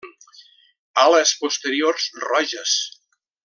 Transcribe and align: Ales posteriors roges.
Ales 1.03 1.35
posteriors 1.43 2.09
roges. 2.27 2.75